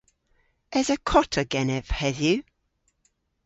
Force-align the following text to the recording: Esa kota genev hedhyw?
Esa 0.79 0.95
kota 1.09 1.41
genev 1.51 1.87
hedhyw? 1.99 2.39